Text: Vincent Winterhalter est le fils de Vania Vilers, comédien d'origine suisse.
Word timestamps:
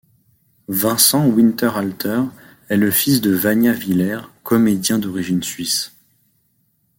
Vincent 0.67 1.27
Winterhalter 1.27 2.23
est 2.69 2.75
le 2.77 2.89
fils 2.89 3.21
de 3.21 3.29
Vania 3.35 3.71
Vilers, 3.71 4.21
comédien 4.43 4.97
d'origine 4.97 5.43
suisse. 5.43 5.95